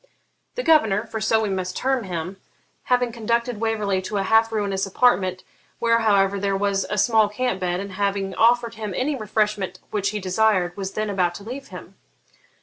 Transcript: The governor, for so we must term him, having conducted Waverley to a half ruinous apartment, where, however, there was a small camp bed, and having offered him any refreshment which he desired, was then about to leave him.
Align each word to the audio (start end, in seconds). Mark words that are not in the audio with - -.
The 0.55 0.63
governor, 0.63 1.05
for 1.05 1.21
so 1.21 1.43
we 1.43 1.49
must 1.49 1.77
term 1.77 2.05
him, 2.05 2.37
having 2.85 3.11
conducted 3.11 3.59
Waverley 3.59 4.01
to 4.01 4.17
a 4.17 4.23
half 4.23 4.51
ruinous 4.51 4.87
apartment, 4.87 5.43
where, 5.77 5.99
however, 5.99 6.39
there 6.39 6.57
was 6.57 6.87
a 6.89 6.97
small 6.97 7.29
camp 7.29 7.59
bed, 7.59 7.79
and 7.79 7.91
having 7.91 8.33
offered 8.33 8.73
him 8.73 8.95
any 8.97 9.15
refreshment 9.15 9.77
which 9.91 10.09
he 10.09 10.19
desired, 10.19 10.75
was 10.75 10.93
then 10.93 11.11
about 11.11 11.35
to 11.35 11.43
leave 11.43 11.67
him. 11.67 11.97